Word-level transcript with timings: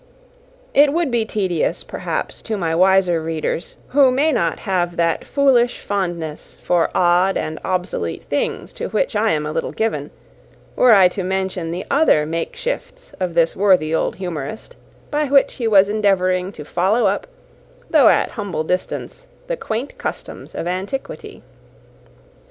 * 0.01 0.01
* 0.01 0.01
See 0.01 0.07
Note 0.07 0.57
F. 0.81 0.87
It 0.89 0.93
would 0.93 1.11
be 1.11 1.25
tedious, 1.25 1.83
perhaps, 1.83 2.41
to 2.41 2.57
my 2.57 2.73
wiser 2.73 3.21
readers, 3.21 3.75
who 3.89 4.09
may 4.09 4.31
not 4.31 4.61
have 4.61 4.95
that 4.95 5.23
foolish 5.27 5.77
fondness 5.81 6.57
for 6.63 6.89
odd 6.95 7.37
and 7.37 7.59
obsolete 7.63 8.23
things 8.23 8.73
to 8.73 8.87
which 8.87 9.15
I 9.15 9.29
am 9.29 9.45
a 9.45 9.51
little 9.51 9.71
given, 9.71 10.09
were 10.75 10.91
I 10.91 11.07
to 11.09 11.21
mention 11.21 11.69
the 11.69 11.85
other 11.91 12.25
makeshifts 12.25 13.13
of 13.19 13.35
this 13.35 13.55
worthy 13.55 13.93
old 13.93 14.15
humourist, 14.15 14.75
by 15.11 15.25
which 15.25 15.53
he 15.53 15.67
was 15.67 15.87
endeavouring 15.87 16.51
to 16.53 16.65
follow 16.65 17.05
up, 17.05 17.27
though 17.91 18.07
at 18.07 18.31
humble 18.31 18.63
distance, 18.63 19.27
the 19.45 19.55
quaint 19.55 19.99
customs 19.99 20.55
of 20.55 20.65
antiquity. 20.65 21.43